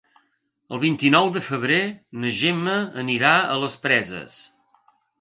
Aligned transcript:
El 0.77 0.79
vint-i-nou 0.83 1.29
de 1.35 1.43
febrer 1.49 1.79
na 2.25 2.33
Gemma 2.39 2.77
anirà 3.05 3.37
a 3.55 3.63
les 3.67 3.81
Preses. 3.89 4.43